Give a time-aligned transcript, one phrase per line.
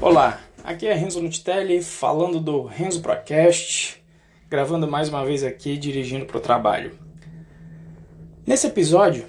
[0.00, 4.00] Olá, aqui é Renzo Nutitelli falando do Renzo Procast,
[4.48, 6.96] gravando mais uma vez aqui dirigindo para o trabalho.
[8.46, 9.26] Nesse episódio,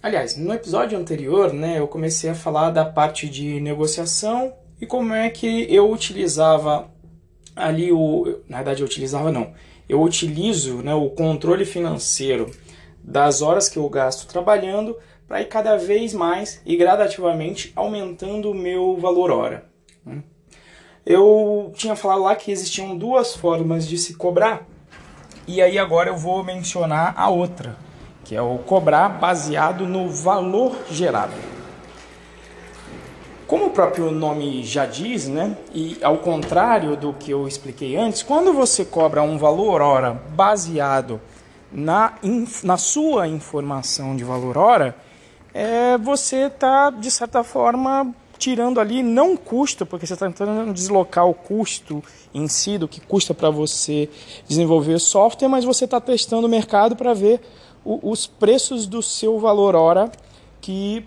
[0.00, 5.12] aliás, no episódio anterior, né, eu comecei a falar da parte de negociação e como
[5.12, 6.88] é que eu utilizava
[7.56, 9.54] ali o, na verdade eu utilizava não,
[9.88, 12.48] eu utilizo né, o controle financeiro
[13.02, 14.96] das horas que eu gasto trabalhando
[15.26, 19.75] para ir cada vez mais e gradativamente aumentando o meu valor hora.
[21.04, 24.66] Eu tinha falado lá que existiam duas formas de se cobrar,
[25.46, 27.76] e aí agora eu vou mencionar a outra,
[28.24, 31.34] que é o cobrar baseado no valor gerado.
[33.46, 38.24] Como o próprio nome já diz, né, e ao contrário do que eu expliquei antes,
[38.24, 41.20] quando você cobra um valor hora baseado
[41.70, 42.14] na,
[42.64, 44.96] na sua informação de valor hora,
[45.54, 51.26] é, você está, de certa forma, tirando ali não custo, porque você está tentando deslocar
[51.26, 52.02] o custo
[52.34, 54.08] em si, do que custa para você
[54.46, 57.40] desenvolver software, mas você está testando o mercado para ver
[57.84, 60.10] o, os preços do seu valor hora
[60.60, 61.04] que,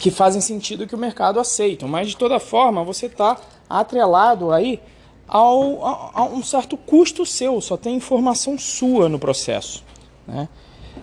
[0.00, 1.86] que fazem sentido que o mercado aceita.
[1.86, 4.80] Mas de toda forma, você está atrelado aí
[5.26, 9.84] ao, a, a, um certo custo seu, só tem informação sua no processo.
[10.26, 10.48] Né?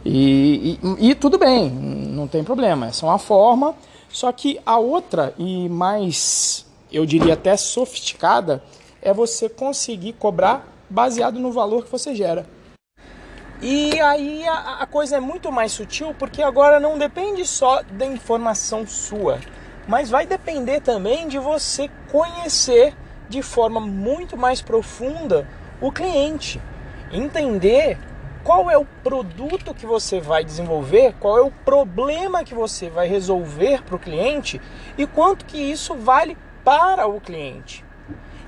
[0.05, 3.75] E, e, e tudo bem, não tem problema, essa é uma forma
[4.09, 8.63] só que a outra e mais, eu diria até sofisticada,
[9.01, 12.45] é você conseguir cobrar baseado no valor que você gera.
[13.61, 18.05] E aí a, a, coisa é muito mais sutil porque agora não depende só da
[18.05, 19.39] informação sua,
[19.87, 22.95] mas vai depender também de você conhecer
[23.27, 25.47] de forma muito mais profunda
[25.81, 26.59] o cliente,
[27.11, 27.97] entender
[28.49, 33.07] qual é o produto que você vai desenvolver, qual é o problema que você vai
[33.07, 34.59] resolver para o cliente
[34.97, 37.85] e quanto que isso vale para o cliente.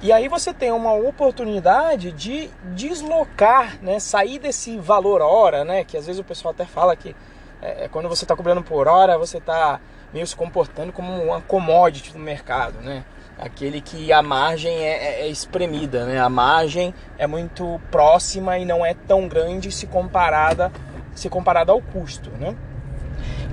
[0.02, 5.96] E aí você tem uma oportunidade de deslocar, né, sair desse valor hora, né, que
[5.96, 7.16] às vezes o pessoal até fala que
[7.62, 9.80] é, é quando você está cobrando por hora, você está
[10.12, 13.06] meio se comportando como uma commodity no mercado, né?
[13.38, 16.20] Aquele que a margem é, é, é, espremida, né?
[16.20, 20.72] A margem é muito próxima e não é tão grande se comparada
[21.14, 22.56] se comparada ao custo, né?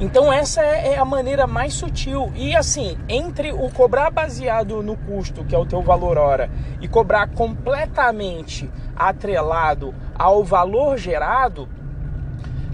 [0.00, 4.96] Então essa é, é a maneira mais sutil e assim entre o cobrar baseado no
[4.96, 6.48] custo, que é o teu valor hora,
[6.80, 11.68] e cobrar completamente atrelado ao valor gerado,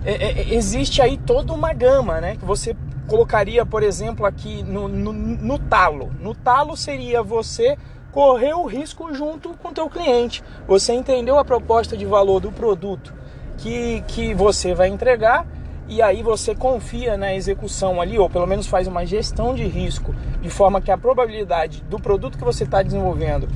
[0.05, 2.37] é, é, existe aí toda uma gama, né?
[2.37, 2.77] Que você
[3.07, 6.13] colocaria, por exemplo, aqui no, no, no talo.
[6.21, 7.77] No talo seria você
[8.13, 10.43] correr o risco junto com o teu cliente.
[10.67, 13.13] Você entendeu a proposta de valor do produto
[13.59, 15.47] que, que você vai entregar
[15.87, 20.15] e aí você confia na execução ali, ou pelo menos faz uma gestão de risco,
[20.41, 23.49] de forma que a probabilidade do produto que você está desenvolvendo,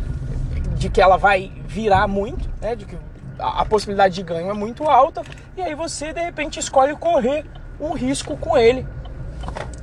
[0.77, 2.99] de que ela vai virar muito, né, de que
[3.39, 5.23] a possibilidade de ganho é muito alta,
[5.57, 7.47] e aí você de repente escolhe correr
[7.81, 8.87] um risco com ele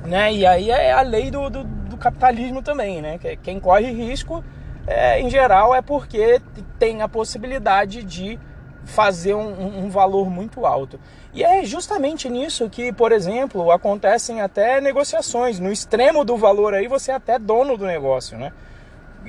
[0.06, 0.32] né?
[0.32, 3.18] E aí é a lei do, do, do capitalismo também, né?
[3.42, 4.44] Quem corre risco,
[4.86, 6.40] é, em geral, é porque
[6.78, 8.38] tem a possibilidade de
[8.84, 10.98] fazer um, um, valor muito alto.
[11.34, 15.58] E é justamente nisso que, por exemplo, acontecem até negociações.
[15.58, 18.52] No extremo do valor aí, você é até dono do negócio, né?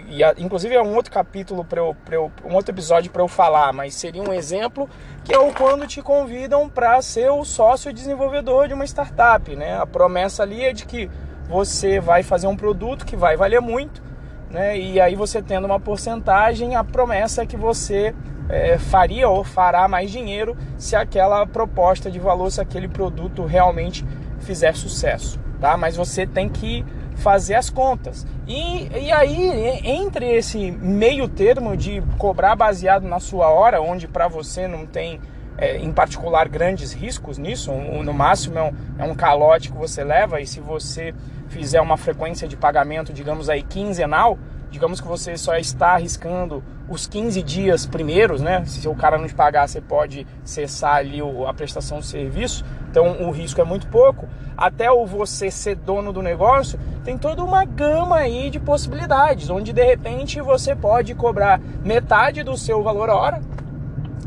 [0.10, 3.74] E, inclusive é um outro capítulo para eu, eu, um outro episódio para eu falar,
[3.74, 4.90] mas seria um exemplo
[5.24, 9.78] que é o quando te convidam para ser o sócio desenvolvedor de uma startup, né?
[9.78, 11.10] A promessa ali é de que
[11.50, 14.02] você vai fazer um produto que vai valer muito,
[14.50, 14.78] né?
[14.78, 18.14] E aí você tendo uma porcentagem, a promessa é que você
[18.50, 24.06] é, faria ou fará mais dinheiro se aquela proposta de valor, se aquele produto realmente
[24.40, 25.76] fizer sucesso, tá?
[25.76, 26.86] Mas você tem que
[27.18, 28.26] fazer as contas.
[28.48, 34.28] E, e aí, entre esse meio termo de cobrar baseado na sua hora, onde para
[34.28, 35.20] você não tem,
[35.58, 40.04] é, em particular, grandes riscos nisso, no máximo é um, é um calote que você
[40.04, 41.14] leva, e se você
[41.50, 44.38] fizer uma frequência de pagamento, digamos aí, quinzenal,
[44.70, 48.64] digamos que você só está arriscando os 15 dias primeiros, né?
[48.66, 52.64] Se o cara não te pagar, você pode cessar ali a prestação do serviço.
[52.90, 54.28] Então o risco é muito pouco.
[54.56, 59.72] Até o você ser dono do negócio, tem toda uma gama aí de possibilidades, onde
[59.72, 63.40] de repente você pode cobrar metade do seu valor hora,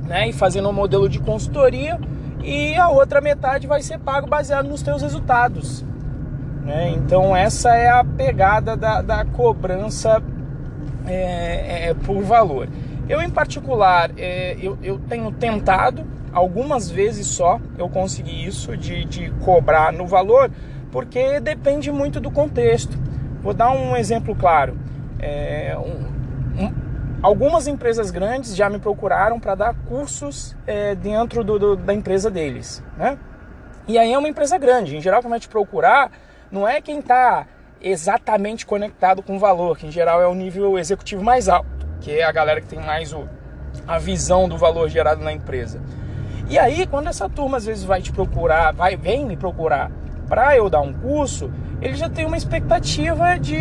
[0.07, 0.31] né?
[0.31, 2.01] E fazendo um modelo de consultoria,
[2.43, 5.85] e a outra metade vai ser pago baseado nos teus resultados.
[6.65, 6.89] Né?
[6.93, 10.23] Então essa é a pegada da, da cobrança
[11.07, 12.67] é, é, por valor.
[13.07, 19.05] Eu em particular, é, eu, eu tenho tentado algumas vezes só eu consegui isso de,
[19.05, 20.51] de cobrar no valor,
[20.91, 22.97] porque depende muito do contexto.
[23.43, 24.77] Vou dar um exemplo claro.
[25.19, 26.75] É, um, um,
[27.23, 32.31] algumas empresas grandes já me procuraram para dar cursos é, dentro do, do, da empresa
[32.31, 33.19] deles, né?
[33.87, 34.97] E aí é uma empresa grande.
[34.97, 36.11] Em geral, quando vai te procurar,
[36.51, 37.47] não é quem está
[37.81, 42.19] exatamente conectado com o valor, que em geral é o nível executivo mais alto, que
[42.19, 43.27] é a galera que tem mais o,
[43.87, 45.81] a visão do valor gerado na empresa.
[46.49, 49.91] E aí, quando essa turma às vezes vai te procurar, vai vem me procurar
[50.31, 51.51] para eu dar um curso,
[51.83, 53.59] ele já tem uma expectativa de.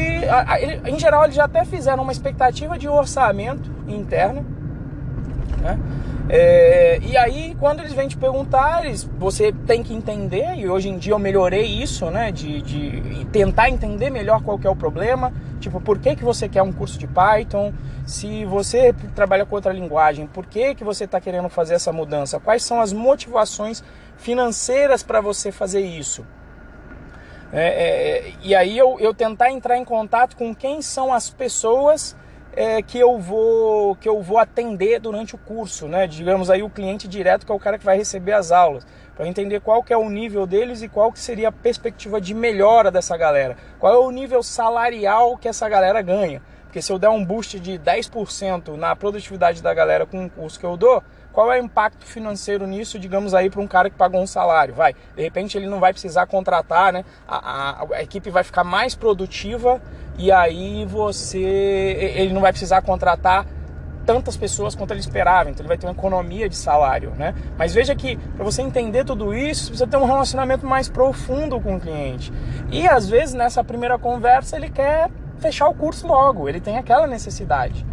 [0.85, 4.45] Em geral, eles já até fizeram uma expectativa de orçamento interno.
[5.61, 5.79] Né?
[6.29, 10.87] É, e aí, quando eles vêm te perguntar, eles, você tem que entender, e hoje
[10.87, 12.31] em dia eu melhorei isso, né?
[12.31, 15.33] De, de tentar entender melhor qual é o problema.
[15.59, 17.73] Tipo, por que, que você quer um curso de Python?
[18.05, 22.39] Se você trabalha com outra linguagem, por que, que você está querendo fazer essa mudança?
[22.39, 23.83] Quais são as motivações
[24.17, 26.23] financeiras para você fazer isso?
[27.51, 32.15] É, é, e aí eu, eu tentar entrar em contato com quem são as pessoas
[32.55, 36.05] é, que eu vou que eu vou atender durante o curso, né?
[36.05, 38.85] Digamos aí o cliente direto que é o cara que vai receber as aulas,
[39.15, 42.33] para entender qual que é o nível deles e qual que seria a perspectiva de
[42.33, 46.41] melhora dessa galera, qual é o nível salarial que essa galera ganha.
[46.69, 50.59] Porque se eu der um boost de 10% na produtividade da galera com o curso
[50.59, 53.95] que eu dou, qual é o impacto financeiro nisso, digamos aí, para um cara que
[53.95, 54.75] pagou um salário?
[54.75, 57.03] Vai, de repente ele não vai precisar contratar, né?
[57.27, 59.81] A, a, a, equipe vai ficar mais produtiva
[60.15, 61.39] e aí você.
[61.39, 63.47] Ele não vai precisar contratar
[64.05, 67.33] tantas pessoas quanto ele esperava, então ele vai ter uma economia de salário, né?
[67.57, 71.59] Mas veja que para você entender tudo isso, você precisa ter um relacionamento mais profundo
[71.59, 72.31] com o cliente.
[72.71, 75.09] E às vezes nessa primeira conversa ele quer
[75.39, 77.85] fechar o curso logo, ele tem aquela necessidade.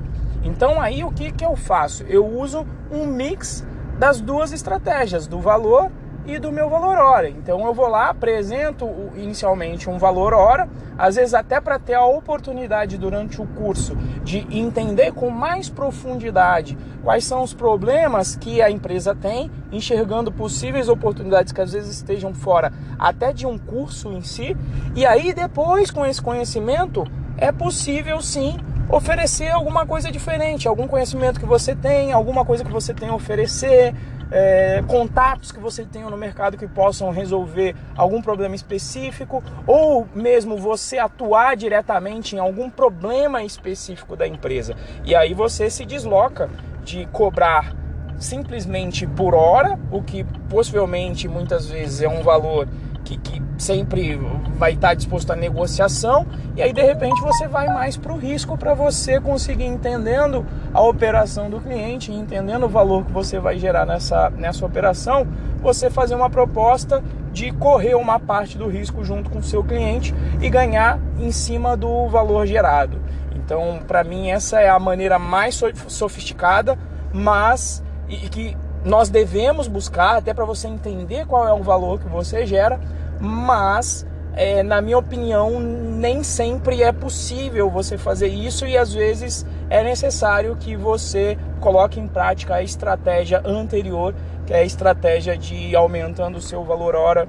[0.43, 2.05] Então aí o que, que eu faço?
[2.05, 3.65] Eu uso um mix
[3.99, 5.91] das duas estratégias, do valor
[6.27, 7.29] e do meu valor hora.
[7.29, 12.05] Então eu vou lá, apresento inicialmente um valor hora, às vezes até para ter a
[12.05, 13.95] oportunidade durante o curso
[14.25, 20.89] de entender com mais profundidade quais são os problemas que a empresa tem, enxergando possíveis
[20.89, 24.57] oportunidades que às vezes estejam fora até de um curso em si.
[24.95, 27.05] E aí depois com esse conhecimento
[27.38, 28.56] é possível sim
[28.88, 33.15] oferecer alguma coisa diferente, algum conhecimento que você tem, alguma coisa que você tem a
[33.15, 33.94] oferecer,
[34.31, 40.56] é, contatos que você tenha no mercado que possam resolver algum problema específico, ou mesmo
[40.56, 44.75] você atuar diretamente em algum problema específico da empresa.
[45.05, 46.49] E aí você se desloca
[46.85, 47.75] de cobrar
[48.19, 52.67] simplesmente por hora, o que possivelmente muitas vezes é um valor
[53.06, 54.17] que, que sempre
[54.58, 56.26] vai estar disposto à negociação
[56.56, 60.44] e aí de repente você vai mais para o risco para você conseguir entendendo
[60.75, 65.26] a operação do cliente, entendendo o valor que você vai gerar nessa, nessa operação,
[65.61, 70.12] você fazer uma proposta de correr uma parte do risco junto com o seu cliente
[70.41, 73.00] e ganhar em cima do valor gerado.
[73.37, 76.76] Então, para mim essa é a maneira mais sofisticada,
[77.12, 78.56] mas e que
[78.87, 82.79] nós devemos buscar até para você entender qual é o valor que você gera,
[83.21, 89.44] mas é, na minha opinião nem sempre é possível você fazer isso e às vezes
[89.69, 94.15] é necessário que você coloque em prática a estratégia anterior,
[94.47, 97.27] que é a estratégia de aumentando o seu valor hora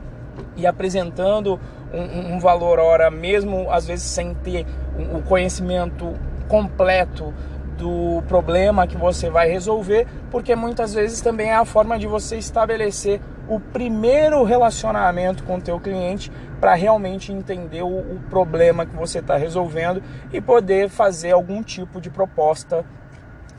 [0.55, 1.59] e apresentando
[1.91, 4.63] um, um valor hora, mesmo às vezes sem ter
[5.11, 6.13] o conhecimento
[6.47, 7.33] completo
[7.77, 12.37] do problema que você vai resolver, porque muitas vezes também é a forma de você
[12.37, 18.95] estabelecer o primeiro relacionamento com o teu cliente para realmente entender o, o, problema que
[18.95, 20.03] você está resolvendo
[20.33, 22.83] e poder fazer algum tipo de proposta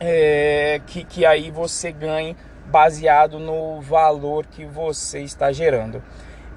[0.01, 6.03] é, que, que aí você ganhe baseado no valor que você está gerando.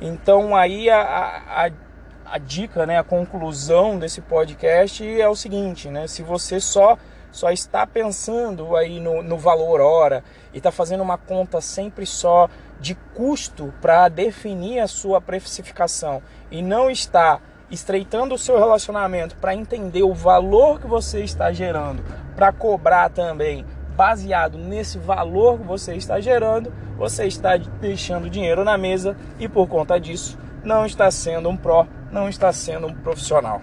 [0.02, 1.70] Então aí a, a,
[2.26, 6.08] a dica, né, a conclusão desse podcast é o seguinte, né?
[6.08, 6.98] Se você só
[7.32, 10.24] só está pensando aí no, no valor hora
[10.54, 16.62] e está fazendo uma conta sempre só de custo para definir a sua precificação e
[16.62, 22.04] não está estreitando o seu relacionamento para entender o valor que você está gerando,
[22.36, 28.78] para cobrar também baseado nesse valor que você está gerando, você está deixando dinheiro na
[28.78, 33.62] mesa e por conta disso não está sendo um pró, não está sendo um profissional.